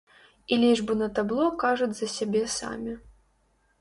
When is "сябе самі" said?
2.17-2.93